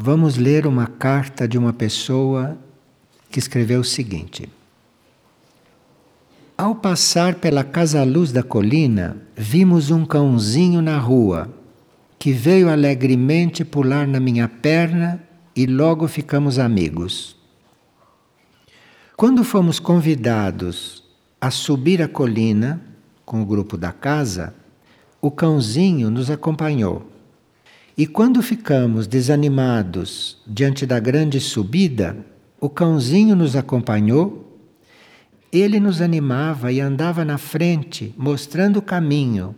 [0.00, 2.56] vamos ler uma carta de uma pessoa
[3.28, 4.48] que escreveu o seguinte:
[6.56, 11.52] Ao passar pela Casa Luz da Colina, vimos um cãozinho na rua
[12.16, 15.20] que veio alegremente pular na minha perna
[15.54, 17.36] e logo ficamos amigos.
[19.16, 21.02] Quando fomos convidados
[21.40, 22.80] a subir a colina
[23.24, 24.54] com o grupo da casa,
[25.20, 27.17] o cãozinho nos acompanhou.
[27.98, 32.16] E quando ficamos desanimados diante da grande subida,
[32.60, 34.56] o cãozinho nos acompanhou.
[35.50, 39.52] Ele nos animava e andava na frente, mostrando o caminho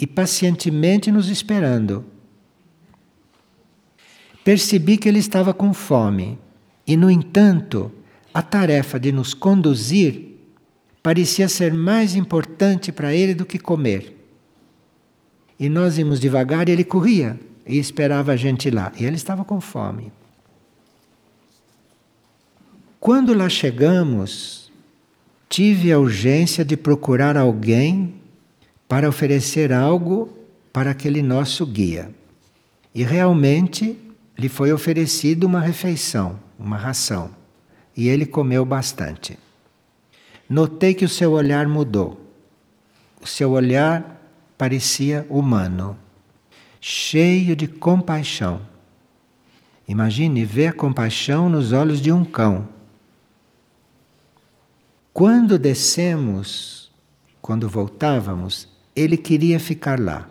[0.00, 2.02] e pacientemente nos esperando.
[4.42, 6.38] Percebi que ele estava com fome
[6.86, 7.92] e, no entanto,
[8.32, 10.38] a tarefa de nos conduzir
[11.02, 14.16] parecia ser mais importante para ele do que comer.
[15.60, 18.92] E nós íamos devagar e ele corria e esperava a gente lá.
[18.98, 20.12] E ele estava com fome.
[23.00, 24.70] Quando lá chegamos,
[25.48, 28.14] tive a urgência de procurar alguém
[28.88, 30.28] para oferecer algo
[30.72, 32.10] para aquele nosso guia.
[32.94, 33.98] E realmente
[34.38, 37.30] lhe foi oferecido uma refeição, uma ração,
[37.96, 39.38] e ele comeu bastante.
[40.48, 42.20] Notei que o seu olhar mudou.
[43.20, 44.20] O seu olhar
[44.56, 45.98] parecia humano,
[46.88, 48.60] cheio de compaixão.
[49.88, 52.68] Imagine ver a compaixão nos olhos de um cão.
[55.12, 56.92] Quando descemos,
[57.42, 60.30] quando voltávamos, ele queria ficar lá.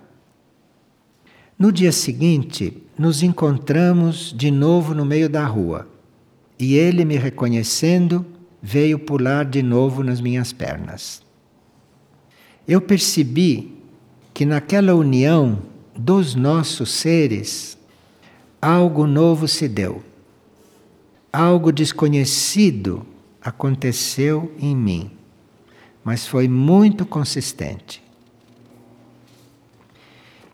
[1.59, 5.86] No dia seguinte, nos encontramos de novo no meio da rua
[6.58, 8.25] e ele, me reconhecendo,
[8.62, 11.22] veio pular de novo nas minhas pernas.
[12.66, 13.78] Eu percebi
[14.34, 17.77] que naquela união dos nossos seres,
[18.61, 20.03] algo novo se deu.
[21.31, 23.06] Algo desconhecido
[23.41, 25.11] aconteceu em mim,
[26.03, 28.03] mas foi muito consistente.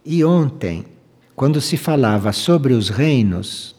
[0.04, 0.86] E ontem,
[1.36, 3.76] quando se falava sobre os reinos,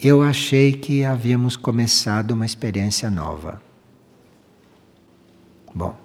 [0.00, 3.62] eu achei que havíamos começado uma experiência nova.
[5.72, 5.96] Bom,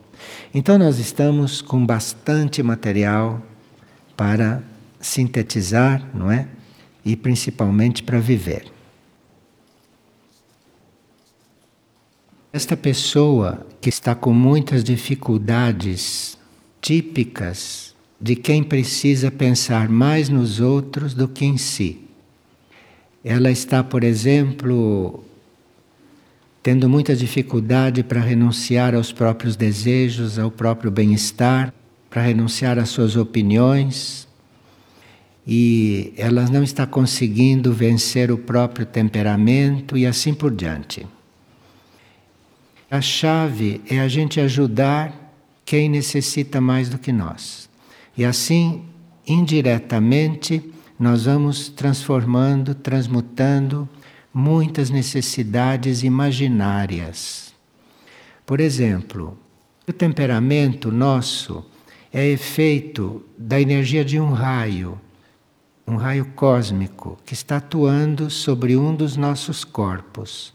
[0.54, 3.42] então nós estamos com bastante material
[4.16, 4.64] para
[5.08, 6.48] sintetizar, não é?
[7.04, 8.72] E principalmente para viver.
[12.52, 16.38] Esta pessoa que está com muitas dificuldades
[16.82, 22.02] típicas de quem precisa pensar mais nos outros do que em si.
[23.24, 25.24] Ela está, por exemplo,
[26.64, 31.74] tendo muita dificuldade para renunciar aos próprios desejos, ao próprio bem-estar,
[32.10, 34.27] para renunciar às suas opiniões,
[35.48, 41.08] e ela não está conseguindo vencer o próprio temperamento e assim por diante.
[42.92, 47.70] A chave é a gente ajudar quem necessita mais do que nós.
[48.18, 48.84] E assim,
[49.26, 50.62] indiretamente,
[51.00, 53.88] nós vamos transformando, transmutando
[54.34, 57.54] muitas necessidades imaginárias.
[58.46, 59.38] Por exemplo,
[59.88, 61.66] o temperamento nosso
[62.12, 65.00] é efeito da energia de um raio,
[65.88, 70.54] um raio cósmico que está atuando sobre um dos nossos corpos.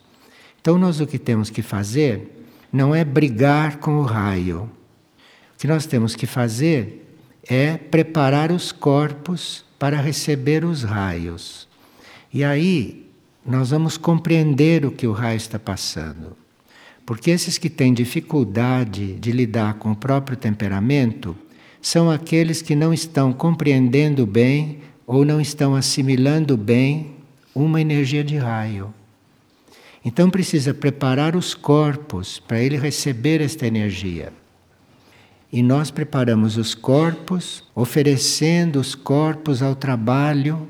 [0.60, 4.70] Então, nós o que temos que fazer não é brigar com o raio.
[5.54, 7.16] O que nós temos que fazer
[7.48, 11.66] é preparar os corpos para receber os raios.
[12.32, 13.10] E aí
[13.44, 16.36] nós vamos compreender o que o raio está passando.
[17.04, 21.36] Porque esses que têm dificuldade de lidar com o próprio temperamento
[21.80, 27.16] são aqueles que não estão compreendendo bem ou não estão assimilando bem
[27.54, 28.92] uma energia de raio.
[30.04, 34.32] Então precisa preparar os corpos para ele receber esta energia.
[35.52, 40.66] E nós preparamos os corpos, oferecendo os corpos ao trabalho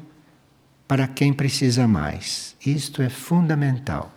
[0.88, 2.56] para quem precisa mais.
[2.66, 4.12] Isto é fundamental.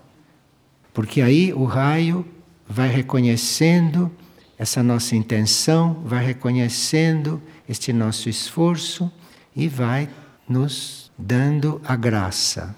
[0.94, 2.26] Porque aí o raio
[2.68, 4.12] vai reconhecendo
[4.58, 9.12] essa nossa intenção, vai reconhecendo este nosso esforço
[9.56, 10.10] e vai
[10.48, 12.76] nos dando a graça.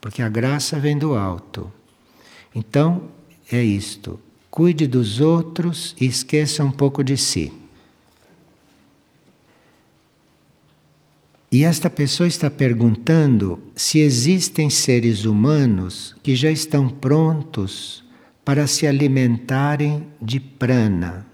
[0.00, 1.72] Porque a graça vem do alto.
[2.54, 3.08] Então,
[3.50, 4.18] é isto.
[4.50, 7.52] Cuide dos outros e esqueça um pouco de si.
[11.50, 18.02] E esta pessoa está perguntando se existem seres humanos que já estão prontos
[18.42, 21.26] para se alimentarem de prana.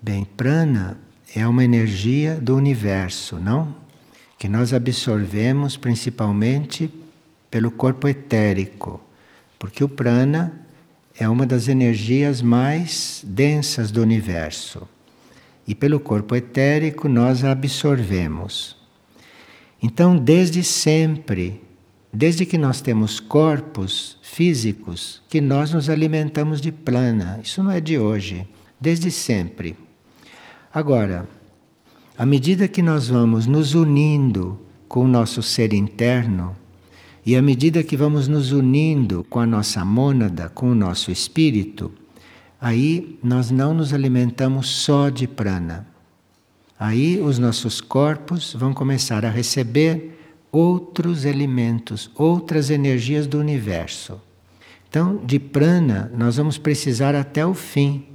[0.00, 0.98] Bem, prana
[1.34, 3.84] é uma energia do universo, não?
[4.44, 6.92] que nós absorvemos principalmente
[7.50, 9.00] pelo corpo etérico,
[9.58, 10.60] porque o prana
[11.18, 14.86] é uma das energias mais densas do universo.
[15.66, 18.76] E pelo corpo etérico nós a absorvemos.
[19.82, 21.62] Então, desde sempre,
[22.12, 27.40] desde que nós temos corpos físicos, que nós nos alimentamos de prana.
[27.42, 28.46] Isso não é de hoje,
[28.78, 29.74] desde sempre.
[30.74, 31.28] Agora,
[32.18, 36.56] à medida que nós vamos nos unindo com o nosso ser interno,
[37.24, 41.92] e à medida que vamos nos unindo com a nossa mônada, com o nosso espírito,
[42.60, 45.86] aí nós não nos alimentamos só de prana.
[46.76, 50.18] Aí os nossos corpos vão começar a receber
[50.50, 54.20] outros elementos, outras energias do universo.
[54.88, 58.06] Então, de prana, nós vamos precisar até o fim,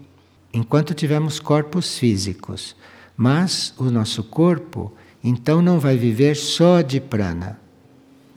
[0.53, 2.75] enquanto tivermos corpos físicos.
[3.15, 4.93] Mas o nosso corpo,
[5.23, 7.59] então, não vai viver só de prana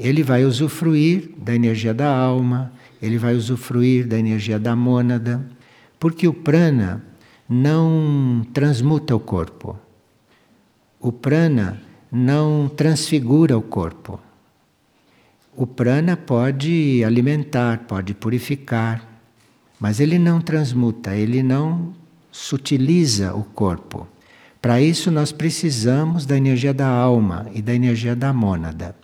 [0.03, 5.47] ele vai usufruir da energia da alma, ele vai usufruir da energia da mônada,
[5.99, 7.00] porque o prana
[7.49, 9.79] não transmuta o corpo.
[10.99, 11.81] O prana
[12.11, 14.20] não transfigura o corpo.
[15.55, 19.06] O prana pode alimentar, pode purificar,
[19.79, 21.93] mas ele não transmuta, ele não
[22.32, 24.08] sutiliza o corpo.
[24.61, 28.96] Para isso, nós precisamos da energia da alma e da energia da mônada.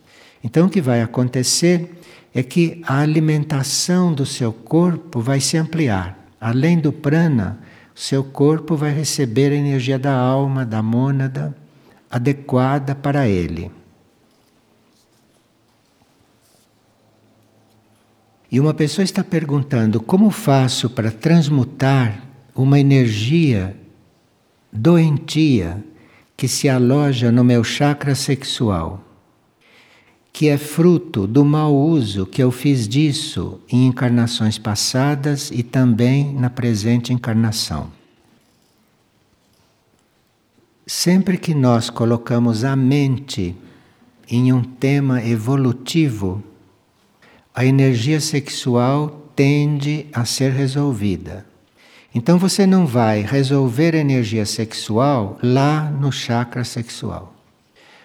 [0.43, 2.01] Então o que vai acontecer
[2.35, 6.17] é que a alimentação do seu corpo vai se ampliar.
[6.41, 7.59] Além do prana,
[7.95, 11.57] o seu corpo vai receber a energia da alma, da mônada,
[12.11, 13.71] adequada para ele.
[18.51, 22.28] E uma pessoa está perguntando como faço para transmutar
[22.59, 23.75] uma energia
[24.71, 25.83] doentia
[26.37, 29.05] que se aloja no meu chakra sexual
[30.39, 36.33] que é fruto do mau uso que eu fiz disso em encarnações passadas e também
[36.33, 37.91] na presente encarnação.
[40.87, 43.57] Sempre que nós colocamos a mente
[44.31, 46.41] em um tema evolutivo,
[47.53, 51.48] a energia sexual tende a ser resolvida.
[52.19, 57.39] Então você não vai resolver a energia sexual lá no chakra sexual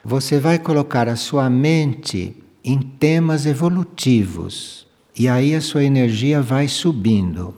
[0.03, 4.85] você vai colocar a sua mente em temas evolutivos
[5.17, 7.55] e aí a sua energia vai subindo.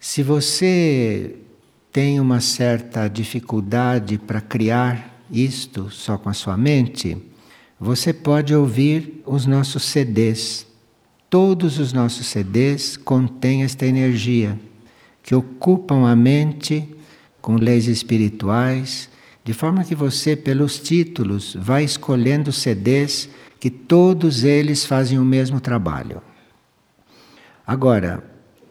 [0.00, 1.36] Se você
[1.92, 7.18] tem uma certa dificuldade para criar isto só com a sua mente,
[7.78, 10.66] você pode ouvir os nossos CDs.
[11.28, 14.58] Todos os nossos CDs contêm esta energia
[15.28, 16.88] que ocupam a mente
[17.38, 19.10] com leis espirituais
[19.44, 23.28] de forma que você, pelos títulos, vai escolhendo CDs
[23.60, 26.22] que todos eles fazem o mesmo trabalho.
[27.66, 28.24] Agora,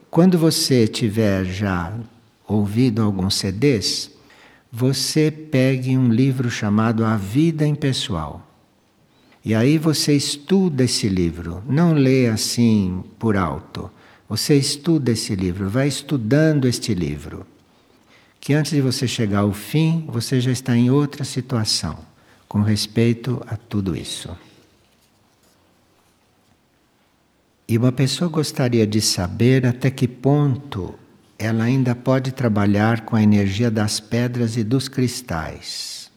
[0.10, 1.94] quando você tiver já
[2.48, 4.10] ouvido alguns CDs,
[4.72, 8.42] você pegue um livro chamado A Vida Impessoal.
[9.46, 13.92] E aí você estuda esse livro, não lê assim por alto.
[14.30, 17.46] Você estuda esse livro, vai estudando este livro
[18.40, 22.00] que antes de você chegar ao fim, você já está em outra situação
[22.48, 24.30] com respeito a tudo isso.
[27.68, 30.96] E uma pessoa gostaria de saber até que ponto
[31.38, 36.10] ela ainda pode trabalhar com a energia das pedras e dos cristais.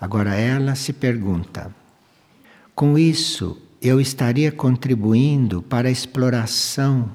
[0.00, 1.74] Agora ela se pergunta:
[2.76, 7.10] com isso eu estaria contribuindo para a exploração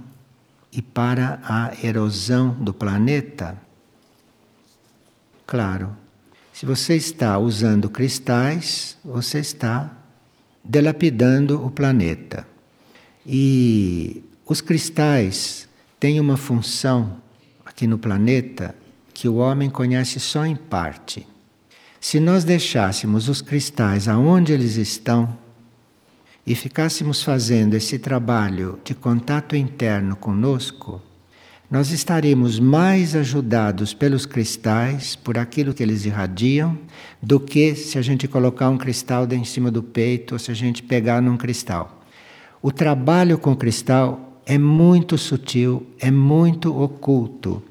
[0.77, 3.59] e para a erosão do planeta?
[5.47, 5.97] Claro,
[6.53, 9.91] se você está usando cristais, você está
[10.63, 12.47] delapidando o planeta.
[13.25, 15.67] E os cristais
[15.99, 17.17] têm uma função
[17.65, 18.75] aqui no planeta
[19.15, 21.25] que o homem conhece só em parte.
[21.99, 25.35] Se nós deixássemos os cristais aonde eles estão
[26.47, 31.01] e ficássemos fazendo esse trabalho de contato interno conosco,
[31.69, 36.77] nós estaremos mais ajudados pelos cristais, por aquilo que eles irradiam,
[37.21, 40.53] do que se a gente colocar um cristal em cima do peito ou se a
[40.53, 42.01] gente pegar num cristal.
[42.61, 47.61] O trabalho com cristal é muito sutil, é muito oculto.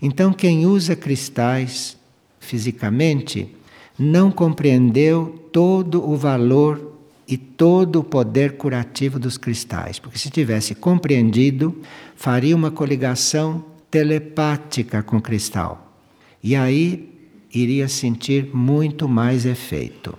[0.00, 1.96] Então, quem usa cristais
[2.38, 3.52] fisicamente
[3.98, 6.89] não compreendeu todo o valor
[7.30, 11.80] e todo o poder curativo dos cristais, porque se tivesse compreendido,
[12.16, 15.94] faria uma coligação telepática com o cristal.
[16.42, 17.08] E aí
[17.54, 20.18] iria sentir muito mais efeito.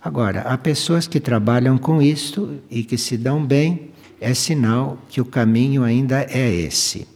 [0.00, 3.90] Agora, há pessoas que trabalham com isso e que se dão bem,
[4.20, 7.08] é sinal que o caminho ainda é esse.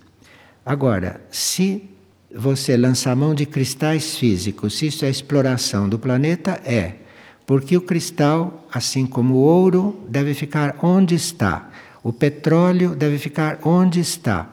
[0.67, 1.89] Agora, se
[2.35, 7.02] você lançar mão de cristais físicos, se isso é exploração do planeta, é.
[7.47, 11.71] Porque o cristal, assim como o ouro, deve ficar onde está.
[12.03, 14.51] O petróleo deve ficar onde está.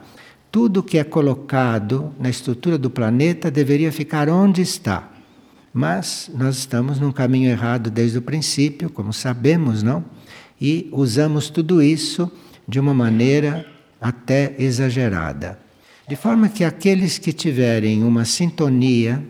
[0.50, 5.08] Tudo que é colocado na estrutura do planeta deveria ficar onde está.
[5.72, 10.04] Mas nós estamos num caminho errado desde o princípio, como sabemos, não?
[10.60, 12.30] E usamos tudo isso
[12.66, 13.64] de uma maneira
[14.00, 15.58] até exagerada.
[16.08, 19.22] De forma que aqueles que tiverem uma sintonia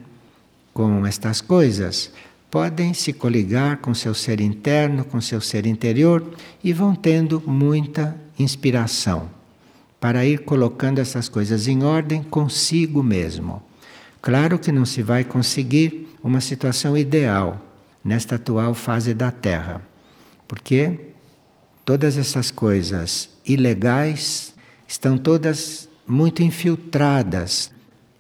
[0.73, 2.11] com estas coisas
[2.51, 8.17] podem se coligar com seu ser interno, com seu ser interior e vão tendo muita
[8.39, 9.31] inspiração
[10.01, 13.63] para ir colocando essas coisas em ordem consigo mesmo.
[14.21, 17.61] Claro que não se vai conseguir uma situação ideal
[18.05, 19.83] nesta atual fase da Terra,
[20.49, 20.99] porque
[21.85, 24.55] todas essas coisas ilegais
[24.89, 27.71] estão todas muito infiltradas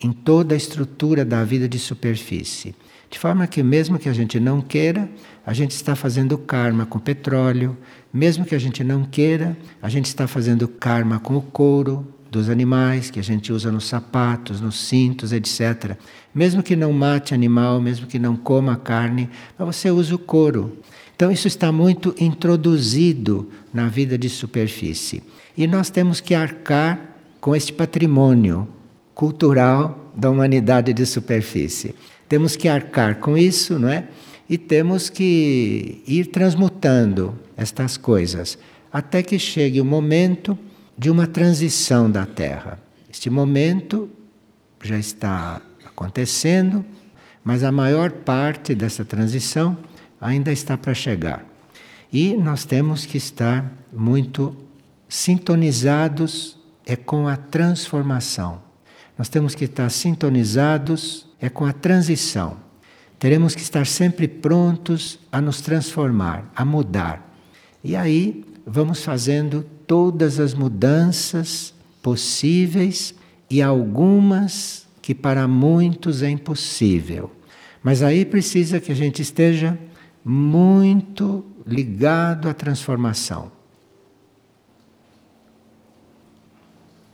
[0.02, 2.74] em toda a estrutura da vida de superfície.
[3.10, 5.10] De forma que, mesmo que a gente não queira,
[5.44, 7.76] a gente está fazendo karma com petróleo,
[8.12, 12.48] mesmo que a gente não queira, a gente está fazendo karma com o couro dos
[12.48, 15.96] animais que a gente usa nos sapatos, nos cintos, etc.
[16.32, 20.78] Mesmo que não mate animal, mesmo que não coma carne, mas você usa o couro.
[21.16, 25.22] Então, isso está muito introduzido na vida de superfície.
[25.56, 28.68] E nós temos que arcar com este patrimônio
[29.14, 31.94] cultural da humanidade de superfície.
[32.28, 34.08] Temos que arcar com isso, não é?
[34.48, 38.58] E temos que ir transmutando estas coisas
[38.92, 40.58] até que chegue o momento
[40.98, 42.78] de uma transição da Terra.
[43.08, 44.10] Este momento
[44.82, 46.84] já está acontecendo,
[47.44, 49.76] mas a maior parte dessa transição
[50.20, 51.44] ainda está para chegar.
[52.12, 54.56] E nós temos que estar muito
[55.08, 58.62] sintonizados é com a transformação.
[59.20, 62.56] Nós temos que estar sintonizados é com a transição.
[63.18, 67.30] Teremos que estar sempre prontos a nos transformar, a mudar.
[67.84, 73.14] E aí vamos fazendo todas as mudanças possíveis
[73.50, 77.30] e algumas que para muitos é impossível.
[77.82, 79.78] Mas aí precisa que a gente esteja
[80.24, 83.52] muito ligado à transformação.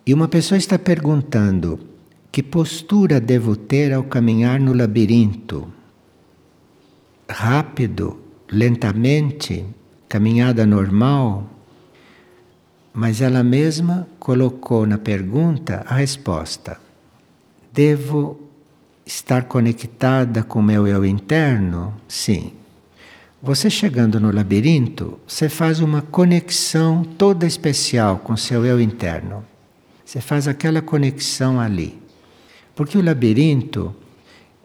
[0.07, 1.96] E uma pessoa está perguntando:
[2.37, 5.73] que postura devo ter ao caminhar no labirinto?
[7.27, 8.21] Rápido,
[8.53, 9.65] lentamente,
[10.07, 11.49] caminhada normal?
[12.93, 16.79] Mas ela mesma colocou na pergunta a resposta:
[17.73, 18.39] Devo
[19.07, 21.95] estar conectada com o meu eu interno?
[22.07, 22.53] Sim.
[23.43, 29.43] Você chegando no labirinto, você faz uma conexão toda especial com seu eu interno.
[30.05, 32.05] Você faz aquela conexão ali.
[32.77, 33.93] Porque o labirinto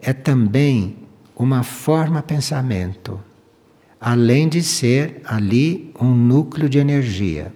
[0.00, 0.98] é também
[1.34, 3.18] uma forma pensamento,
[3.98, 7.52] além de ser ali um núcleo de energia.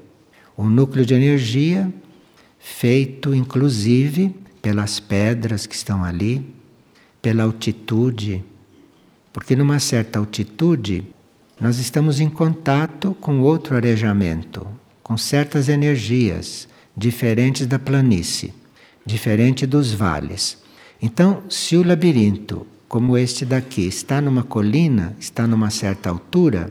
[0.56, 1.92] Um núcleo de energia
[2.58, 6.44] feito inclusive pelas pedras que estão ali,
[7.20, 8.42] pela altitude,
[9.32, 11.04] porque numa certa altitude
[11.60, 14.66] nós estamos em contato com outro arejamento,
[15.02, 18.54] com certas energias diferentes da planície,
[19.06, 20.58] diferente dos vales.
[21.00, 26.70] Então, se o labirinto, como este daqui, está numa colina, está numa certa altura,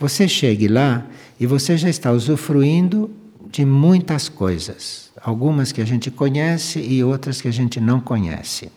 [0.00, 1.06] você chegue lá
[1.38, 3.10] e você já está usufruindo
[3.50, 8.70] de muitas coisas, algumas que a gente conhece e outras que a gente não conhece.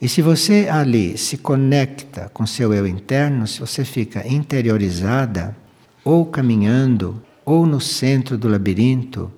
[0.00, 5.56] E se você ali se conecta com seu eu interno, se você fica interiorizada,
[6.04, 9.32] ou caminhando, ou no centro do labirinto,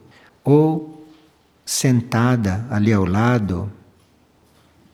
[0.45, 0.98] ou
[1.69, 3.71] sentada ali ao lado,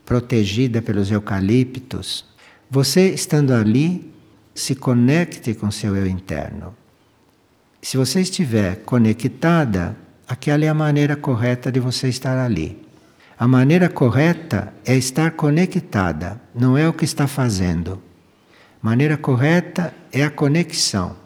[0.04, 2.25] protegida pelos eucaliptos,
[2.69, 4.12] você estando ali,
[4.52, 6.75] se conecte com seu eu interno.
[7.81, 12.85] Se você estiver conectada, aquela é a maneira correta de você estar ali.
[13.38, 18.02] A maneira correta é estar conectada, não é o que está fazendo.
[18.83, 21.23] Maneira correta é a conexão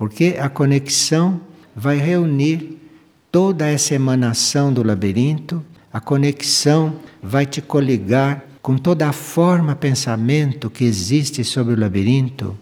[0.00, 1.38] porque a conexão
[1.76, 2.89] vai reunir
[3.30, 10.68] toda essa emanação do labirinto, a conexão vai te coligar com toda a forma pensamento
[10.68, 12.56] que existe sobre o labirinto,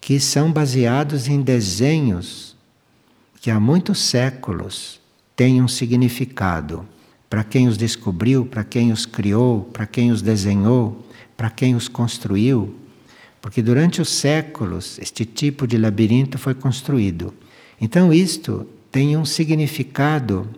[0.00, 2.56] que são baseados em desenhos
[3.40, 5.00] que há muitos séculos
[5.36, 6.84] têm um significado
[7.30, 11.06] para quem os descobriu, para quem os criou, para quem os desenhou,
[11.36, 12.74] para quem os construiu.
[13.40, 17.32] Porque durante os séculos este tipo de labirinto foi construído.
[17.80, 18.66] Então isto
[18.96, 20.48] tem um significado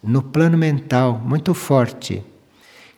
[0.00, 2.22] no plano mental muito forte.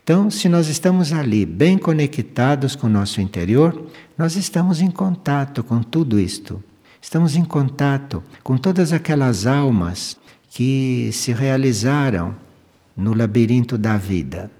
[0.03, 5.63] Então, se nós estamos ali bem conectados com o nosso interior, nós estamos em contato
[5.63, 6.63] com tudo isto.
[7.01, 10.15] Estamos em contato com todas aquelas almas
[10.51, 12.35] que se realizaram
[12.95, 14.51] no labirinto da vida.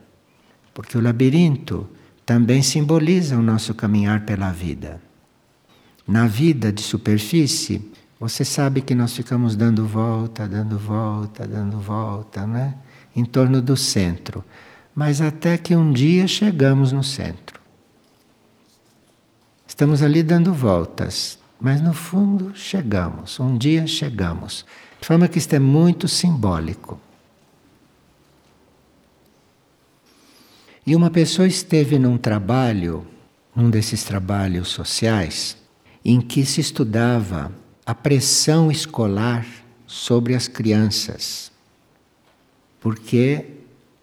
[0.73, 1.87] Porque o labirinto
[2.25, 4.99] também simboliza o nosso caminhar pela vida.
[6.07, 7.90] Na vida de superfície,
[8.21, 12.75] você sabe que nós ficamos dando volta, dando volta, dando volta, né?
[13.15, 14.45] Em torno do centro.
[14.93, 17.59] Mas até que um dia chegamos no centro.
[19.65, 24.67] Estamos ali dando voltas, mas no fundo chegamos, um dia chegamos.
[24.99, 27.01] De forma que isto é muito simbólico.
[30.85, 33.03] E uma pessoa esteve num trabalho,
[33.55, 35.57] num desses trabalhos sociais,
[36.05, 39.45] em que se estudava a pressão escolar
[39.87, 41.51] sobre as crianças.
[42.79, 43.45] Porque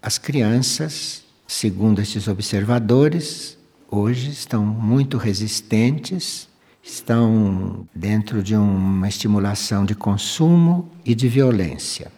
[0.01, 3.57] as crianças, segundo estes observadores,
[3.89, 6.47] hoje estão muito resistentes,
[6.83, 12.11] estão dentro de uma estimulação de consumo e de violência.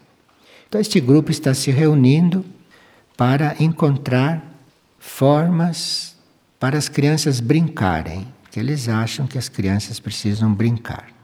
[0.68, 2.46] Então, este grupo está se reunindo
[3.18, 4.42] para encontrar
[5.00, 6.16] formas
[6.60, 11.21] para as crianças brincarem, que eles acham que as crianças precisam brincar.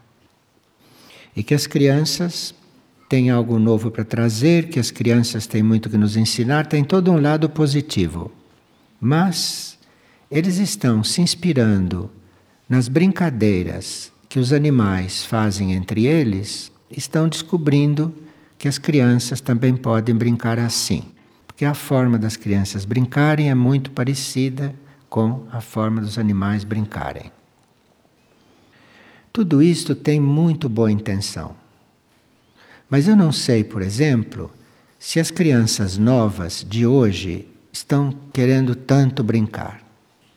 [1.34, 2.54] E que as crianças
[3.08, 7.10] têm algo novo para trazer, que as crianças têm muito que nos ensinar, tem todo
[7.10, 8.30] um lado positivo.
[9.00, 9.78] Mas
[10.30, 12.10] eles estão se inspirando
[12.68, 18.14] nas brincadeiras que os animais fazem entre eles, estão descobrindo
[18.58, 21.02] que as crianças também podem brincar assim
[21.58, 24.72] que a forma das crianças brincarem é muito parecida
[25.10, 27.32] com a forma dos animais brincarem.
[29.32, 31.54] Tudo isto tem muito boa intenção.
[32.88, 34.50] Mas eu não sei, por exemplo,
[34.98, 39.82] se as crianças novas de hoje estão querendo tanto brincar.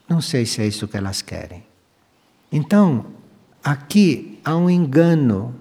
[0.07, 1.63] Não sei se é isso que elas querem.
[2.51, 3.05] Então,
[3.63, 5.55] aqui há um engano.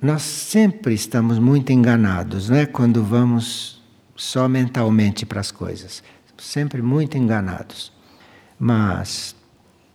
[0.00, 2.66] Nós sempre estamos muito enganados, não é?
[2.66, 3.82] Quando vamos
[4.14, 6.02] só mentalmente para as coisas.
[6.36, 7.92] Sempre muito enganados.
[8.58, 9.34] Mas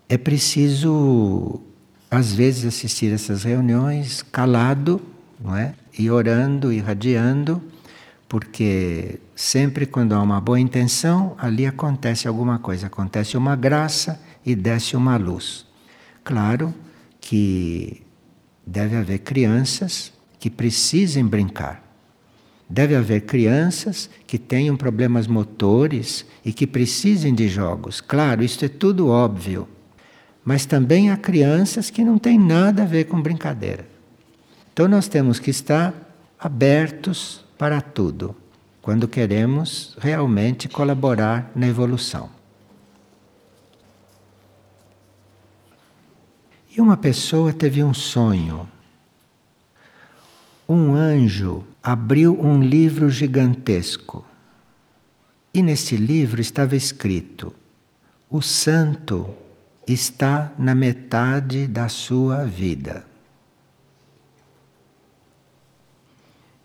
[0.10, 1.62] é preciso,
[2.12, 5.02] às vezes, assistir essas reuniões calado,
[5.40, 5.74] não é?
[5.98, 7.64] E orando, irradiando,
[8.28, 14.54] porque sempre quando há uma boa intenção, ali acontece alguma coisa, acontece uma graça e
[14.56, 15.66] desce uma luz.
[16.22, 16.74] Claro
[17.22, 18.02] que
[18.68, 21.82] deve haver crianças que precisem brincar.
[22.70, 28.02] Deve haver crianças que tenham problemas motores e que precisem de jogos.
[28.02, 29.68] Claro, isso é tudo óbvio.
[30.44, 33.88] Mas também há crianças que não têm nada a ver com brincadeira.
[34.74, 35.94] Então nós temos que estar
[36.40, 38.36] abertos para tudo,
[38.82, 42.30] quando queremos realmente colaborar na evolução.
[46.76, 48.68] E uma pessoa teve um sonho
[50.72, 54.26] um anjo abriu um livro gigantesco.
[55.54, 57.54] E nesse livro estava escrito:
[58.30, 59.36] O santo
[59.88, 63.06] está na metade da sua vida.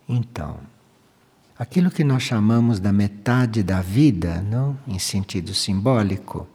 [0.09, 0.59] Então,
[1.59, 6.47] aquilo que nós chamamos da metade da vida, não, em sentido simbólico,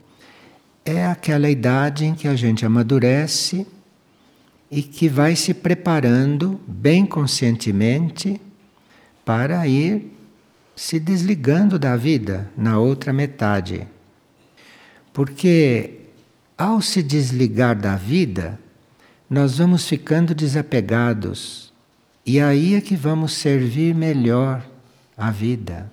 [0.86, 3.68] é aquela idade em que a gente amadurece
[4.70, 8.40] e que vai se preparando bem conscientemente
[9.26, 10.18] para ir
[10.76, 13.86] se desligando da vida na outra metade.
[15.14, 16.01] Porque
[16.62, 18.60] ao se desligar da vida,
[19.28, 21.74] nós vamos ficando desapegados
[22.24, 24.64] e aí é que vamos servir melhor
[25.18, 25.92] a vida.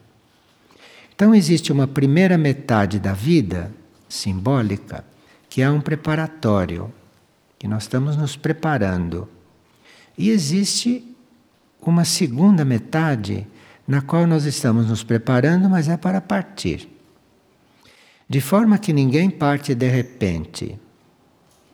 [1.15, 3.73] Então existe uma primeira metade da vida
[4.11, 5.07] simbólica
[5.49, 6.93] que é um preparatório
[7.59, 9.27] que nós estamos nos preparando.
[10.19, 11.03] E existe
[11.81, 13.47] uma segunda metade
[13.87, 16.98] na qual nós estamos nos preparando, mas é para partir.
[18.29, 20.79] De forma que ninguém parte de repente.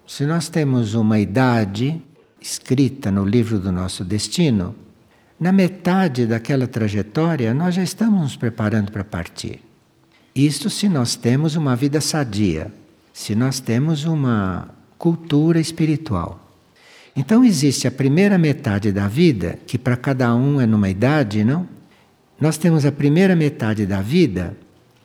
[0.06, 2.00] Se nós temos uma idade
[2.40, 4.74] escrita no livro do nosso destino,
[5.40, 9.60] na metade daquela trajetória nós já estamos nos preparando para partir.
[10.32, 12.72] Isto se nós temos uma vida sadia,
[13.12, 16.40] se nós temos uma cultura espiritual.
[17.16, 21.68] Então existe a primeira metade da vida, que para cada um é numa idade, não?
[22.40, 24.56] Nós temos a primeira metade da vida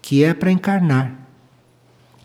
[0.02, 1.29] que é para encarnar,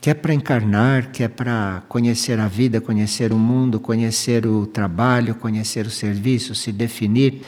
[0.05, 4.67] que é para encarnar, que é para conhecer a vida, conhecer o mundo, conhecer o
[4.67, 7.41] trabalho, conhecer o serviço, se definir.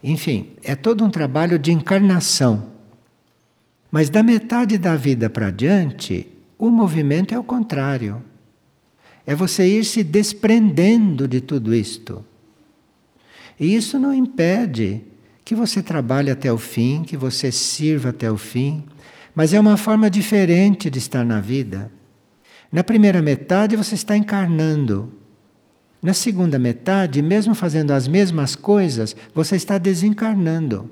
[0.00, 2.70] Enfim, é todo um trabalho de encarnação.
[3.90, 8.22] Mas da metade da vida para diante, o movimento é o contrário.
[9.26, 12.24] É você ir se desprendendo de tudo isto.
[13.58, 15.02] E isso não impede
[15.44, 18.84] que você trabalhe até o fim, que você sirva até o fim,
[19.34, 21.90] mas é uma forma diferente de estar na vida.
[22.70, 25.12] Na primeira metade você está encarnando.
[26.02, 30.90] Na segunda metade, mesmo fazendo as mesmas coisas, você está desencarnando.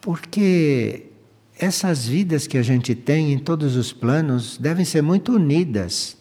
[0.00, 1.06] Porque
[1.58, 6.16] essas vidas que a gente tem em todos os planos devem ser muito unidas.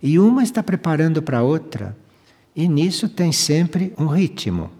[0.00, 1.96] E uma está preparando para a outra.
[2.54, 4.70] E nisso tem sempre um ritmo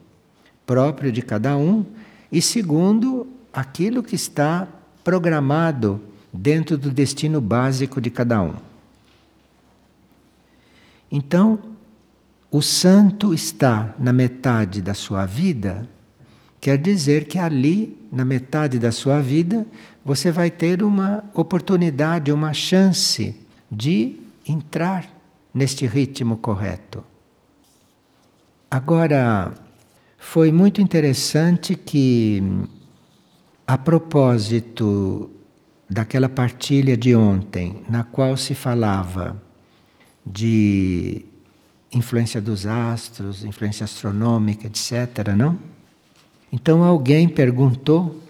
[0.68, 1.82] próprio de cada um,
[2.30, 4.68] e segundo, aquilo que está
[5.02, 5.98] programado
[6.32, 8.54] dentro do destino básico de cada um.
[11.10, 11.58] Então,
[12.50, 15.88] o santo está na metade da sua vida,
[16.60, 19.66] quer dizer que ali, na metade da sua vida,
[20.04, 23.36] você vai ter uma oportunidade, uma chance
[23.70, 25.08] de entrar
[25.52, 27.04] neste ritmo correto.
[28.70, 29.54] Agora,
[30.18, 32.42] foi muito interessante que,
[33.66, 35.30] a propósito
[35.88, 39.40] daquela partilha de ontem, na qual se falava
[40.24, 41.24] de
[41.92, 45.58] influência dos astros, influência astronômica, etc., não?
[46.52, 48.22] Então alguém perguntou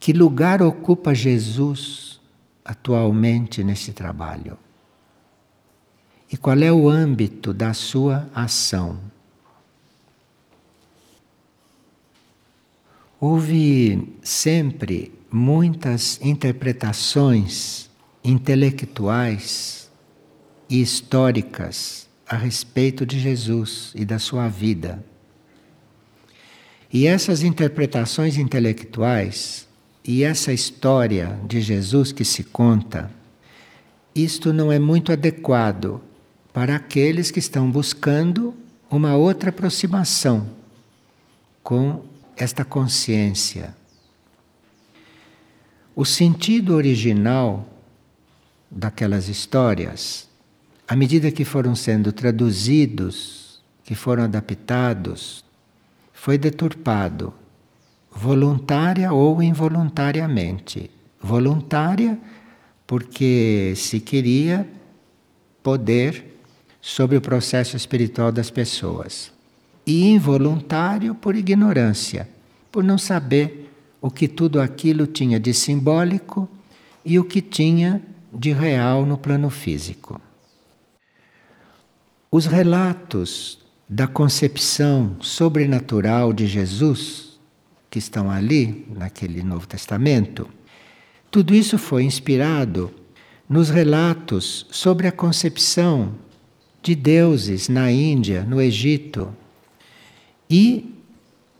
[0.00, 2.20] que lugar ocupa Jesus
[2.64, 4.58] atualmente nesse trabalho?
[6.30, 8.98] E qual é o âmbito da sua ação?
[13.20, 17.90] Houve sempre muitas interpretações
[18.22, 19.90] intelectuais
[20.68, 25.04] e históricas a respeito de Jesus e da sua vida.
[26.92, 29.66] E essas interpretações intelectuais
[30.04, 33.10] e essa história de Jesus que se conta,
[34.14, 36.00] isto não é muito adequado
[36.52, 38.54] para aqueles que estão buscando
[38.90, 40.48] uma outra aproximação
[41.62, 42.04] com
[42.36, 43.74] esta consciência.
[45.98, 47.66] O sentido original
[48.70, 50.28] daquelas histórias,
[50.86, 55.42] à medida que foram sendo traduzidos, que foram adaptados,
[56.12, 57.32] foi deturpado,
[58.10, 60.90] voluntária ou involuntariamente.
[61.18, 62.18] Voluntária,
[62.86, 64.68] porque se queria
[65.62, 66.36] poder
[66.78, 69.32] sobre o processo espiritual das pessoas
[69.86, 72.28] e involuntário por ignorância,
[72.70, 73.65] por não saber
[74.06, 76.48] o que tudo aquilo tinha de simbólico
[77.04, 78.00] e o que tinha
[78.32, 80.20] de real no plano físico.
[82.30, 87.36] Os relatos da concepção sobrenatural de Jesus,
[87.90, 90.48] que estão ali naquele Novo Testamento,
[91.28, 92.92] tudo isso foi inspirado
[93.48, 96.14] nos relatos sobre a concepção
[96.80, 99.34] de deuses na Índia, no Egito,
[100.48, 100.94] e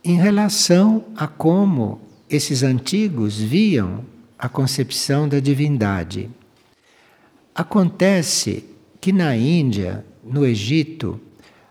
[0.01, 4.03] em relação a como esses antigos viam
[4.37, 6.29] a concepção da divindade.
[7.55, 8.65] Acontece
[8.99, 11.19] que na Índia, no Egito,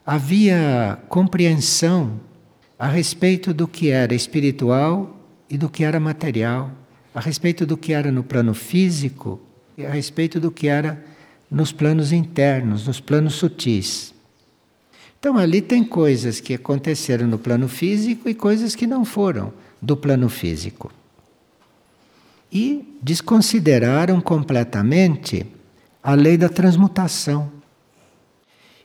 [0.04, 2.18] havia compreensão
[2.78, 5.16] a respeito do que era espiritual
[5.48, 6.70] e do que era material,
[7.14, 9.40] a respeito do que era no plano físico
[9.76, 11.04] e a respeito do que era
[11.50, 14.12] nos planos internos, nos planos sutis.
[15.18, 19.96] Então ali tem coisas que aconteceram no plano físico e coisas que não foram do
[19.96, 20.90] plano físico.
[22.50, 25.46] E desconsideraram completamente
[26.02, 27.50] a lei da transmutação.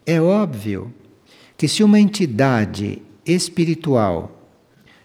[0.05, 0.93] É óbvio
[1.55, 4.49] que se uma entidade espiritual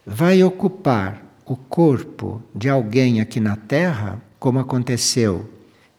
[0.06, 5.48] vai ocupar o corpo de alguém aqui na Terra, como aconteceu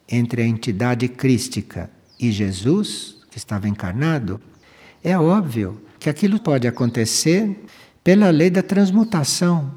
[0.08, 4.40] entre a entidade crística e Jesus, que estava encarnado,
[5.02, 7.64] é óbvio que aquilo pode acontecer
[8.02, 9.72] pela lei da transmutação.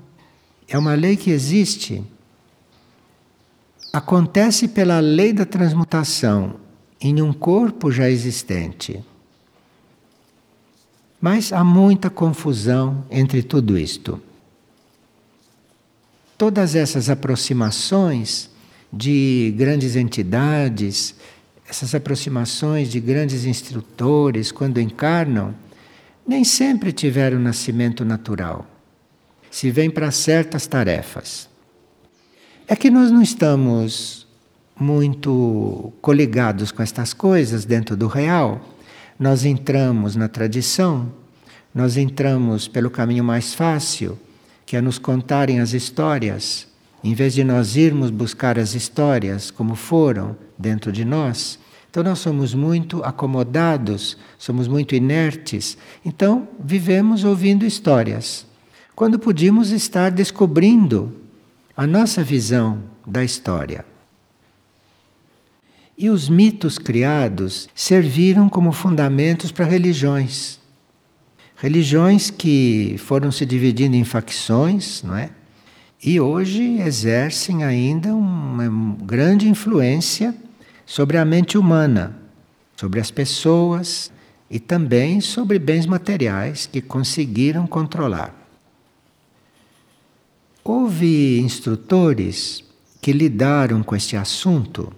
[0.72, 2.02] É uma lei que existe.
[3.92, 6.56] Acontece pela lei da transmutação
[7.02, 9.04] em um corpo já existente.
[11.20, 14.22] Mas há muita confusão entre tudo isto.
[16.38, 18.50] Todas essas aproximações
[18.94, 21.14] de grandes entidades,
[21.68, 25.54] essas aproximações de grandes instrutores, quando encarnam,
[26.26, 28.66] nem sempre tiveram nascimento natural.
[29.52, 31.48] Se vêm para certas tarefas.
[32.68, 34.26] É que nós não estamos
[34.80, 38.62] muito coligados com estas coisas dentro do real,
[39.20, 41.12] nós entramos na tradição,
[41.76, 44.18] nós entramos pelo caminho mais fácil,
[44.66, 46.68] que é nos contarem as histórias,
[47.04, 51.60] em vez de nós irmos buscar as histórias como foram dentro de nós.
[51.90, 58.46] Então nós somos muito acomodados, somos muito inertes, então vivemos ouvindo histórias,
[59.02, 61.12] quando podíamos estar descobrindo
[61.76, 63.84] a nossa visão da história.
[65.98, 70.60] E os mitos criados serviram como fundamentos para religiões.
[71.56, 75.32] Religiões que foram se dividindo em facções, não é?
[76.04, 78.70] E hoje exercem ainda uma
[79.04, 80.36] grande influência
[80.86, 82.16] sobre a mente humana,
[82.76, 84.12] sobre as pessoas
[84.48, 88.41] e também sobre bens materiais que conseguiram controlar.
[90.64, 92.64] Houve instrutores
[93.02, 94.94] que lidaram com este assunto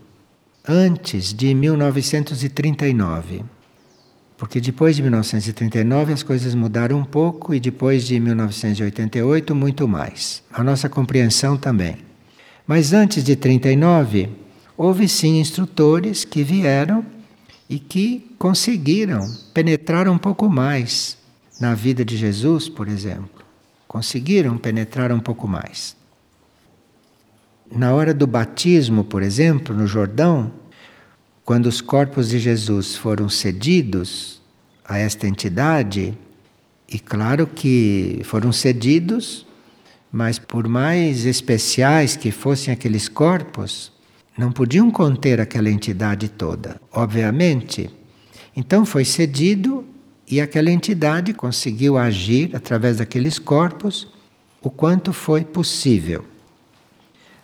[0.67, 3.43] antes de 1939.
[4.37, 10.43] Porque depois de 1939 as coisas mudaram um pouco e depois de 1988 muito mais.
[10.51, 11.95] A nossa compreensão também.
[12.67, 14.29] Mas antes de 39,
[14.75, 17.05] houve sim instrutores que vieram
[17.69, 19.21] e que conseguiram
[19.53, 21.17] penetrar um pouco mais
[21.57, 23.42] na vida de Jesus, por exemplo.
[23.93, 25.95] Conseguiram penetrar um pouco mais.
[27.71, 30.51] Na hora do batismo, por exemplo, no Jordão,
[31.45, 34.41] quando os corpos de Jesus foram cedidos
[34.83, 36.17] a esta entidade,
[36.89, 39.45] e claro que foram cedidos,
[40.11, 43.91] mas por mais especiais que fossem aqueles corpos,
[44.35, 47.91] não podiam conter aquela entidade toda, obviamente.
[48.55, 49.85] Então foi cedido
[50.27, 54.07] e aquela entidade conseguiu agir através daqueles corpos
[54.61, 56.25] o quanto foi possível.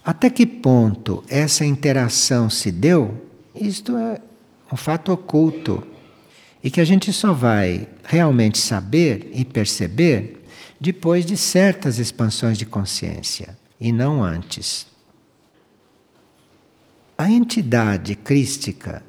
[0.04, 4.22] Até que ponto essa interação se deu, isto é
[4.72, 5.86] um fato oculto
[6.64, 10.44] e que a gente só vai realmente saber e perceber
[10.80, 14.88] depois de certas expansões de consciência e não antes.
[17.18, 19.04] A entidade crística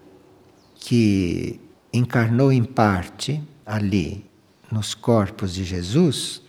[0.75, 1.61] que
[1.93, 4.25] encarnou em parte ali
[4.71, 6.43] nos corpos de Jesus,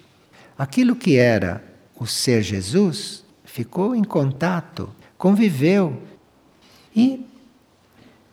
[0.58, 1.64] aquilo que era
[2.00, 6.02] o ser Jesus ficou em contato, conviveu
[6.96, 7.24] e,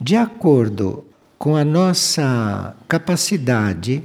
[0.00, 1.04] de acordo
[1.38, 4.02] com a nossa capacidade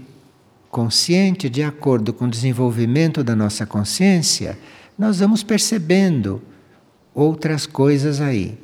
[0.70, 4.58] consciente, de acordo com o desenvolvimento da nossa consciência,
[5.00, 6.42] nós vamos percebendo
[7.16, 8.58] outras coisas aí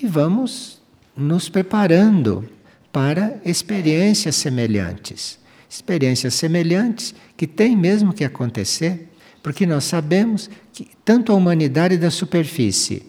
[0.00, 0.80] e vamos
[1.16, 2.48] nos preparando
[2.92, 5.44] para experiências semelhantes.
[5.68, 9.08] Experiências semelhantes que têm mesmo que acontecer
[9.46, 13.04] porque nós sabemos que tanto a humanidade da superfície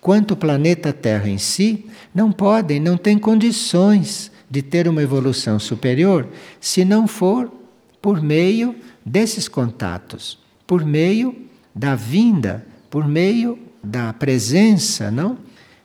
[0.00, 5.58] quanto o planeta Terra em si não podem, não têm condições de ter uma evolução
[5.58, 6.28] superior
[6.60, 7.52] se não for
[8.00, 11.34] por meio desses contatos, por meio
[11.74, 15.38] da vinda, por meio da presença, não?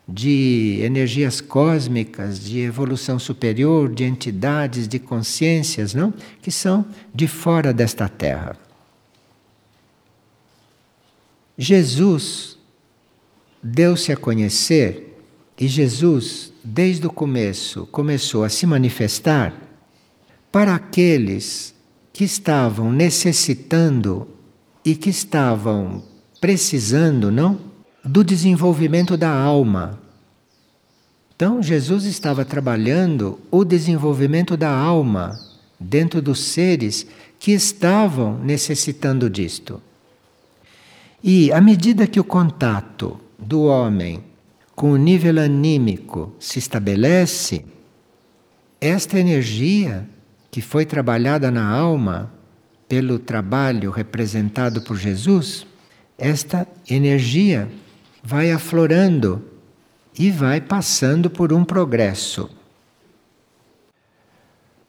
[0.08, 6.14] De energias cósmicas, de evolução superior, de entidades, de consciências, não?
[6.42, 8.56] Que são de fora desta terra.
[11.58, 12.58] Jesus
[13.64, 15.18] deu-se a conhecer
[15.58, 19.54] e Jesus, desde o começo, começou a se manifestar
[20.52, 21.74] para aqueles
[22.12, 24.28] que estavam necessitando
[24.84, 26.04] e que estavam
[26.40, 27.75] precisando, não?
[28.06, 30.00] Do desenvolvimento da alma.
[31.36, 35.38] Então, Jesus estava trabalhando o desenvolvimento da alma
[35.80, 37.08] dentro dos seres
[37.40, 39.82] que estavam necessitando disto.
[41.24, 44.24] E à medida que o contato do homem
[44.76, 47.66] com o nível anímico se estabelece,
[48.80, 50.08] esta energia
[50.52, 52.32] que foi trabalhada na alma
[52.88, 55.66] pelo trabalho representado por Jesus,
[56.18, 57.68] esta energia
[58.26, 59.40] vai aflorando
[60.18, 62.50] e vai passando por um progresso.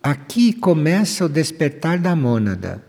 [0.02, 2.82] Aqui começa o despertar da mônada.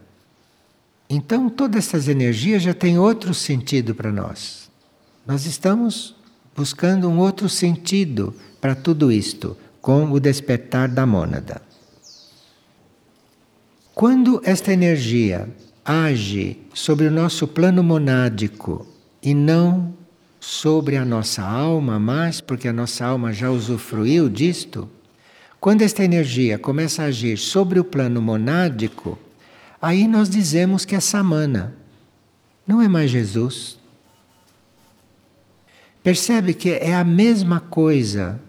[1.10, 4.70] Então, todas essas energias já têm outro sentido para nós.
[5.26, 6.16] Nós estamos
[6.56, 11.62] buscando um outro sentido para tudo isto, com o despertar da mônada.
[13.94, 15.50] Quando esta energia
[15.84, 18.88] age sobre o nosso plano monádico
[19.22, 19.94] e não
[20.50, 24.90] sobre a nossa alma mais, porque a nossa alma já usufruiu disto,
[25.60, 29.18] quando esta energia começa a agir sobre o plano monádico,
[29.82, 31.76] Aí nós dizemos que é Samana,
[32.66, 33.78] não é mais Jesus.
[36.04, 38.40] percebe que é a mesma coisa,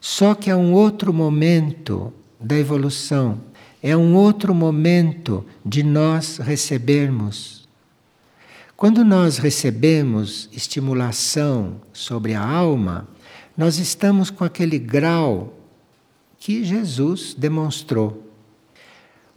[0.00, 3.40] só que é um outro momento da evolução,
[3.82, 7.63] é um outro momento de nós recebermos.
[8.84, 13.08] Quando nós recebemos estimulação sobre a alma,
[13.56, 15.54] nós estamos com aquele grau
[16.38, 18.30] que Jesus demonstrou.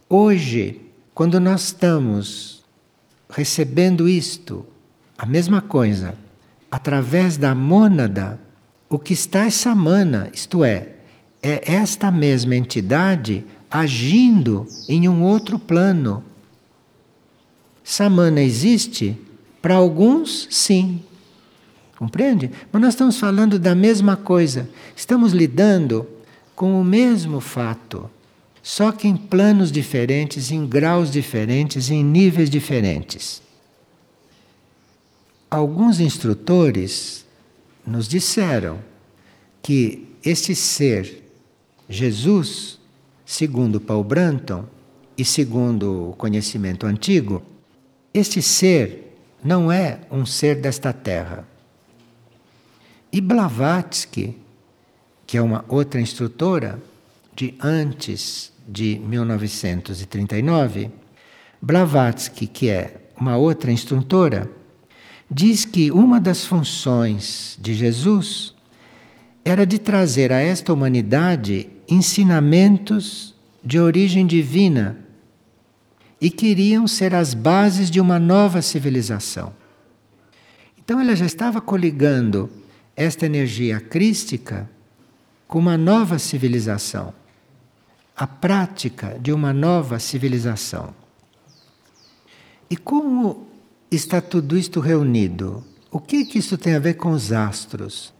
[0.06, 0.82] Hoje,
[1.14, 2.62] quando nós estamos
[3.30, 4.66] recebendo isto,
[5.16, 6.14] a mesma coisa,
[6.70, 8.38] através da mônada,
[8.86, 10.90] o que está é samana, isto é,
[11.42, 16.22] é esta mesma entidade agindo em um outro plano.
[17.82, 19.16] Samana existe?
[19.60, 21.02] Para alguns, sim.
[21.96, 22.50] Compreende?
[22.70, 24.68] Mas nós estamos falando da mesma coisa.
[24.94, 26.06] Estamos lidando
[26.54, 28.10] com o mesmo fato,
[28.62, 33.40] só que em planos diferentes, em graus diferentes, em níveis diferentes.
[35.50, 37.24] Alguns instrutores
[37.86, 38.80] nos disseram
[39.62, 41.22] que este ser,
[41.88, 42.78] Jesus,
[43.24, 44.64] segundo Paul Branton
[45.16, 47.42] e segundo o conhecimento antigo,
[48.12, 49.07] este ser
[49.42, 51.46] não é um ser desta terra.
[53.12, 54.36] E Blavatsky,
[55.26, 56.80] que é uma outra instrutora
[57.34, 60.90] de antes de 1939,
[61.60, 64.50] Blavatsky, que é uma outra instrutora,
[65.30, 68.54] diz que uma das funções de Jesus
[69.44, 75.07] era de trazer a esta humanidade ensinamentos de origem divina
[76.20, 79.54] e queriam ser as bases de uma nova civilização.
[80.76, 82.50] Então ela já estava coligando
[82.96, 84.68] esta energia crística
[85.46, 87.14] com uma nova civilização,
[88.16, 90.94] a prática de uma nova civilização.
[92.68, 93.48] E como
[93.90, 95.64] está tudo isto reunido.
[95.90, 98.12] O que, que isso tem a ver com os astros?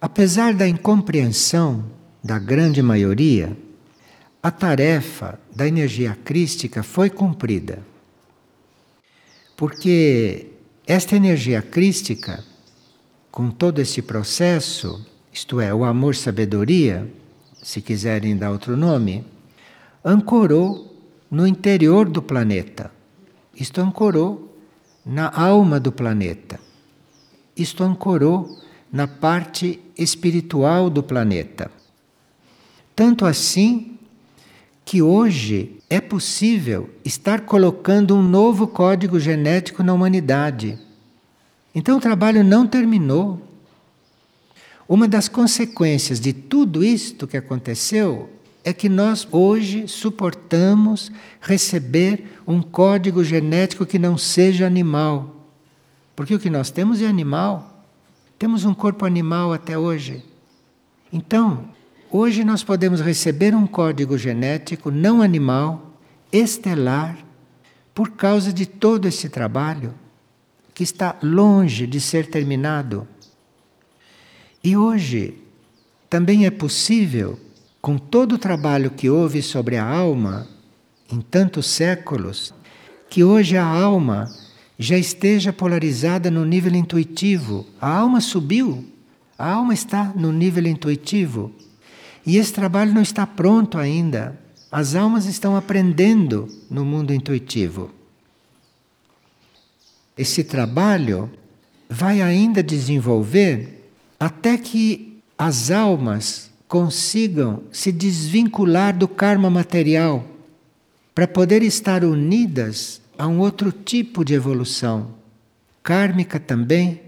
[0.00, 1.84] Apesar da incompreensão
[2.22, 3.56] da grande maioria,
[4.44, 7.78] a tarefa da energia crística foi cumprida.
[9.56, 10.48] Porque
[10.86, 12.44] esta energia crística,
[13.30, 15.02] com todo esse processo,
[15.32, 17.10] isto é, o amor-sabedoria,
[17.62, 19.24] se quiserem dar outro nome,
[20.04, 20.94] ancorou
[21.30, 22.90] no interior do planeta.
[23.56, 24.54] Isto ancorou
[25.06, 26.60] na alma do planeta.
[27.56, 28.60] Isto ancorou
[28.92, 31.70] na parte espiritual do planeta.
[32.94, 33.93] Tanto assim
[34.84, 40.78] que hoje é possível estar colocando um novo código genético na humanidade.
[41.74, 43.40] Então o trabalho não terminou.
[44.88, 48.28] Uma das consequências de tudo isto que aconteceu
[48.62, 55.34] é que nós hoje suportamos receber um código genético que não seja animal.
[56.14, 57.84] Porque o que nós temos é animal.
[58.38, 60.22] Temos um corpo animal até hoje.
[61.12, 61.64] Então,
[62.16, 65.98] hoje nós podemos receber um código genético não animal,
[66.32, 67.18] estelar,
[67.92, 69.92] por causa de todo esse trabalho
[70.72, 73.08] que está longe de ser terminado.
[74.62, 75.42] E hoje
[76.08, 77.36] também é possível
[77.82, 80.46] com todo o trabalho que houve sobre a alma
[81.10, 82.54] em tantos séculos,
[83.10, 84.32] que hoje a alma
[84.78, 87.66] já esteja polarizada no nível intuitivo.
[87.80, 88.84] A alma subiu,
[89.36, 91.52] a alma está no nível intuitivo.
[92.26, 94.38] E esse trabalho não está pronto ainda.
[94.70, 97.90] As almas estão aprendendo no mundo intuitivo.
[100.16, 101.30] Esse trabalho
[101.88, 110.24] vai ainda desenvolver até que as almas consigam se desvincular do karma material
[111.14, 115.14] para poder estar unidas a um outro tipo de evolução,
[115.82, 117.00] kármica também,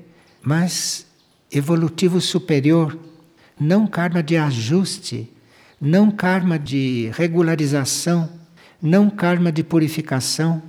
[0.42, 1.07] mas
[1.50, 2.96] evolutivo superior,
[3.59, 5.31] não karma de ajuste,
[5.81, 8.29] não karma de regularização,
[8.81, 10.62] não karma de purificação,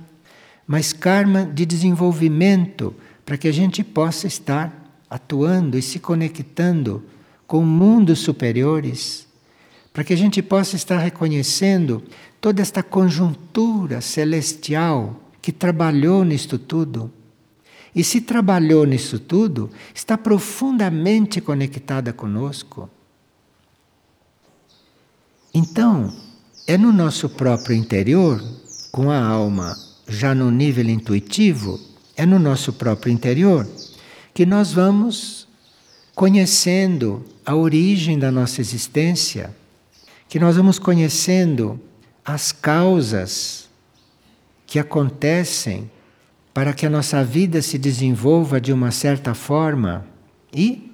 [0.66, 4.72] mas karma de desenvolvimento para que a gente possa estar
[5.08, 7.04] atuando e se conectando
[7.46, 9.26] com mundos superiores,
[9.92, 12.02] para que a gente possa estar reconhecendo
[12.40, 17.10] toda esta conjuntura celestial que trabalhou nisto tudo.
[17.94, 22.88] E se trabalhou nisso tudo, está profundamente conectada conosco.
[25.52, 26.12] Então,
[26.66, 28.42] é no nosso próprio interior,
[28.92, 29.74] com a alma
[30.06, 31.80] já no nível intuitivo,
[32.16, 33.66] é no nosso próprio interior
[34.34, 35.48] que nós vamos
[36.14, 39.54] conhecendo a origem da nossa existência,
[40.28, 41.80] que nós vamos conhecendo
[42.24, 43.68] as causas
[44.66, 45.90] que acontecem
[46.52, 50.06] para que a nossa vida se desenvolva de uma certa forma
[50.52, 50.92] e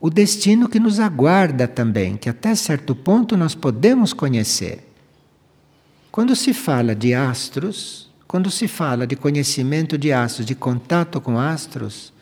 [0.00, 4.86] o destino que nos aguarda também, que até certo ponto nós podemos conhecer.
[6.10, 11.38] Quando se fala de astros, quando se fala de conhecimento de astros, de contato com
[11.38, 12.12] astros,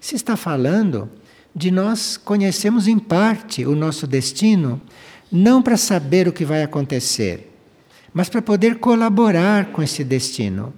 [0.00, 1.10] se está falando
[1.54, 4.80] de nós conhecermos em parte o nosso destino,
[5.30, 7.52] não para saber o que vai acontecer,
[8.14, 10.72] mas para poder colaborar com esse destino,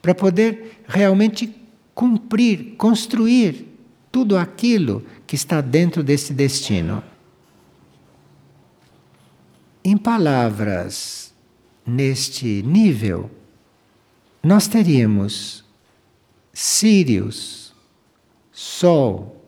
[0.00, 1.54] para poder realmente
[1.94, 3.66] cumprir, construir
[4.10, 7.02] tudo aquilo que está dentro desse destino.
[9.84, 11.32] Em palavras
[11.86, 13.30] neste nível,
[14.42, 15.64] nós teríamos
[16.52, 17.74] Sírios,
[18.52, 19.44] Sol,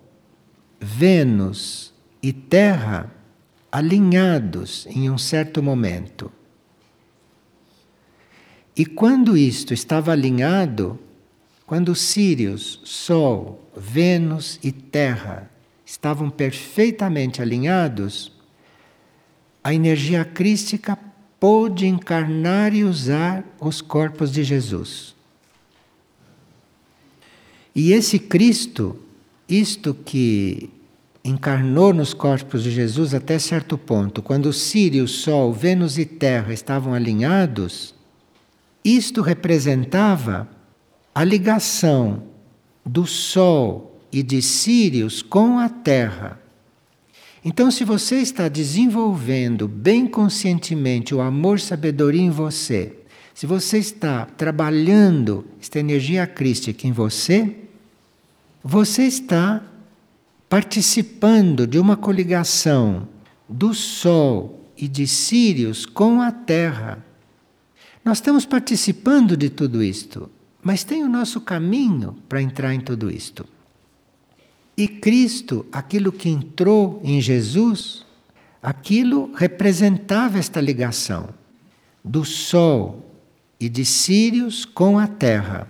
[0.80, 1.92] Vênus
[2.22, 3.10] e Terra
[3.70, 6.30] alinhados em um certo momento.
[8.76, 10.98] E quando isto estava alinhado,
[11.66, 15.50] quando Sírios, Sol, Vênus e Terra
[15.84, 18.32] estavam perfeitamente alinhados,
[19.62, 20.98] a energia crística
[21.38, 25.14] pôde encarnar e usar os corpos de Jesus.
[27.74, 28.98] E esse Cristo,
[29.48, 30.70] isto que
[31.24, 36.94] encarnou nos corpos de Jesus até certo ponto, quando Sírio, Sol, Vênus e Terra estavam
[36.94, 37.94] alinhados,
[38.84, 40.48] isto representava
[41.14, 42.22] a ligação
[42.84, 46.40] do Sol e de Sírios com a Terra.
[47.44, 52.96] Então, se você está desenvolvendo bem conscientemente o amor-sabedoria em você,
[53.34, 57.56] se você está trabalhando esta energia crística em você,
[58.62, 59.62] você está
[60.48, 63.08] participando de uma coligação
[63.48, 67.04] do Sol e de Sírios com a Terra.
[68.04, 70.30] Nós estamos participando de tudo isto,
[70.62, 73.46] mas tem o nosso caminho para entrar em tudo isto.
[74.76, 78.04] E Cristo, aquilo que entrou em Jesus,
[78.62, 81.28] aquilo representava esta ligação
[82.04, 83.08] do Sol
[83.60, 85.68] e de Sírios com a Terra.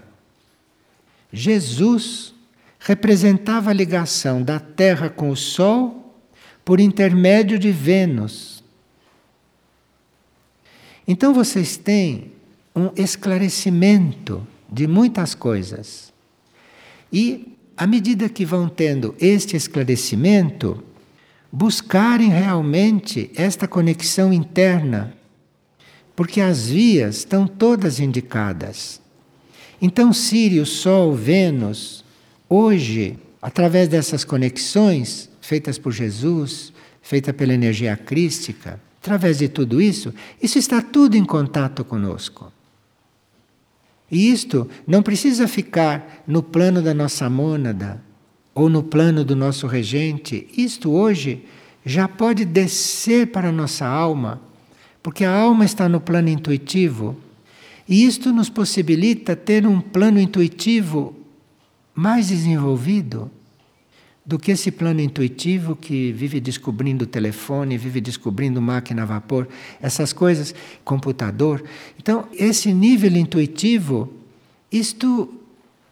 [1.32, 2.34] Jesus
[2.78, 6.16] representava a ligação da Terra com o Sol
[6.64, 8.61] por intermédio de Vênus.
[11.06, 12.32] Então vocês têm
[12.74, 16.12] um esclarecimento de muitas coisas.
[17.12, 20.82] E à medida que vão tendo este esclarecimento,
[21.50, 25.14] buscarem realmente esta conexão interna,
[26.16, 29.00] porque as vias estão todas indicadas.
[29.80, 32.04] Então, Sírio, Sol, Vênus,
[32.48, 36.72] hoje, através dessas conexões feitas por Jesus,
[37.02, 42.52] feita pela energia crística, através de tudo isso, isso está tudo em contato conosco.
[44.08, 48.00] E isto não precisa ficar no plano da nossa mônada
[48.54, 50.46] ou no plano do nosso regente.
[50.56, 51.44] Isto hoje
[51.84, 54.40] já pode descer para a nossa alma,
[55.02, 57.16] porque a alma está no plano intuitivo.
[57.88, 61.16] E isto nos possibilita ter um plano intuitivo
[61.92, 63.28] mais desenvolvido
[64.24, 69.48] do que esse plano intuitivo que vive descobrindo telefone, vive descobrindo máquina a vapor,
[69.80, 70.54] essas coisas,
[70.84, 71.64] computador.
[71.98, 74.12] Então, esse nível intuitivo,
[74.70, 75.32] isto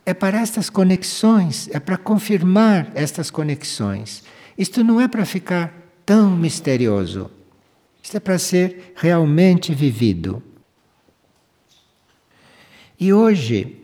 [0.06, 4.22] é para estas conexões, é para confirmar estas conexões.
[4.56, 5.74] Isto não é para ficar
[6.06, 7.30] tão misterioso.
[8.02, 10.42] Isto é para ser realmente vivido.
[12.98, 13.76] E hoje,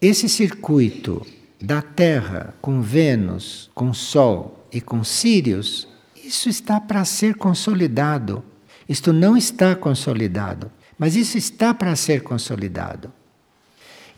[0.00, 1.26] esse circuito
[1.60, 5.88] da Terra com Vênus, com Sol e com Sírios,
[6.24, 8.44] isso está para ser consolidado.
[8.88, 13.12] Isto não está consolidado, mas isso está para ser consolidado.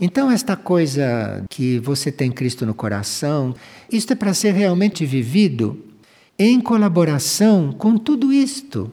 [0.00, 3.54] Então, esta coisa que você tem Cristo no coração,
[3.90, 5.84] isto é para ser realmente vivido
[6.38, 8.90] em colaboração com tudo isto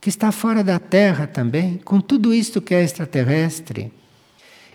[0.00, 3.92] que está fora da Terra também, com tudo isto que é extraterrestre.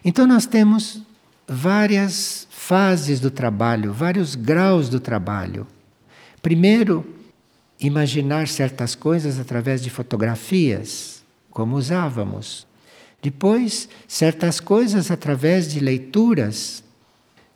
[0.03, 1.01] Então, nós temos
[1.47, 5.67] várias fases do trabalho, vários graus do trabalho.
[6.41, 7.05] Primeiro,
[7.79, 12.65] imaginar certas coisas através de fotografias, como usávamos.
[13.21, 16.83] Depois, certas coisas através de leituras.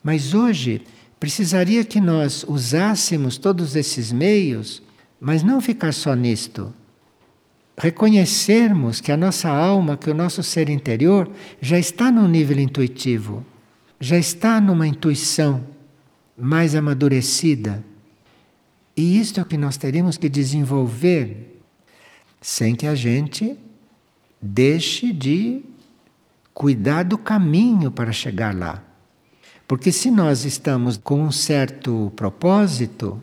[0.04, 0.84] Mas hoje,
[1.20, 4.80] precisaria que nós usássemos todos esses meios,
[5.20, 6.72] mas não ficar só nisto.
[7.76, 11.28] Reconhecermos que a nossa alma, que o nosso ser interior
[11.60, 13.44] já está no nível intuitivo
[14.00, 15.64] já está numa intuição
[16.38, 17.84] mais amadurecida.
[18.96, 21.62] E isto é o que nós teremos que desenvolver
[22.42, 23.58] sem que a gente
[24.42, 25.62] deixe de
[26.54, 28.84] cuidar do caminho para chegar lá.
[29.68, 33.22] Porque se nós estamos com um certo propósito,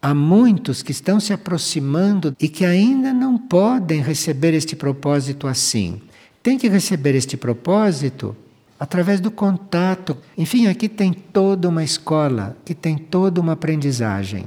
[0.00, 6.00] há muitos que estão se aproximando e que ainda não podem receber este propósito assim.
[6.42, 8.36] Tem que receber este propósito
[8.78, 10.16] através do contato.
[10.36, 14.46] Enfim, aqui tem toda uma escola, que tem toda uma aprendizagem.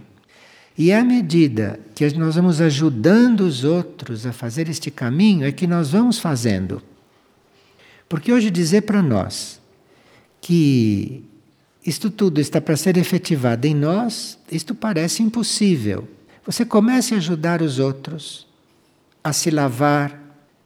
[0.78, 5.65] E à medida que nós vamos ajudando os outros a fazer este caminho, é que
[5.65, 6.82] nós vamos fazendo.
[8.07, 9.59] Porque hoje dizer para nós
[10.39, 11.23] que
[11.86, 16.07] isto tudo está para ser efetivado em nós, isto parece impossível.
[16.45, 18.47] Você comece a ajudar os outros
[19.23, 20.17] a se lavar,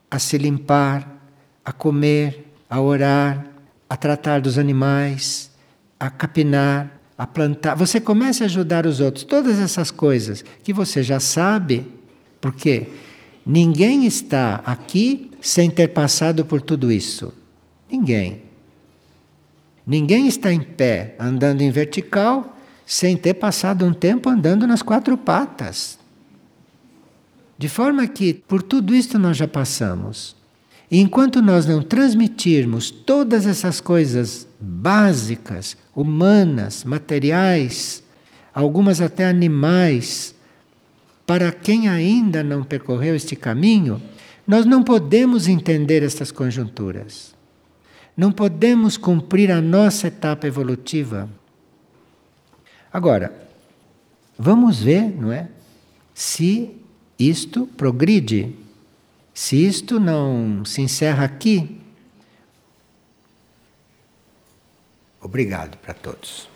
[0.10, 1.20] a se limpar,
[1.66, 3.51] a comer, a orar,
[3.92, 5.52] a tratar dos animais,
[6.00, 7.76] a capinar, a plantar.
[7.76, 9.26] Você comece a ajudar os outros.
[9.26, 11.86] Todas essas coisas que você já sabe,
[12.40, 12.88] porque
[13.46, 17.34] ninguém está aqui sem ter passado por tudo isso.
[17.92, 18.44] Ninguém.
[19.86, 25.18] Ninguém está em pé andando em vertical sem ter passado um tempo andando nas quatro
[25.18, 26.00] patas.
[27.58, 30.41] De forma que por tudo isto nós já passamos.
[30.92, 38.04] E enquanto nós não transmitirmos todas essas coisas básicas, humanas, materiais,
[38.54, 40.36] algumas até animais,
[41.26, 44.02] para quem ainda não percorreu este caminho,
[44.46, 47.34] nós não podemos entender estas conjunturas.
[48.18, 51.30] Não podemos cumprir a nossa etapa evolutiva.
[52.92, 53.34] Agora,
[54.38, 55.48] vamos ver, não é?
[56.14, 56.70] Se
[57.18, 58.61] isto progride.
[59.34, 61.80] Se isto não se encerra aqui.
[65.22, 66.51] Obrigado para todos.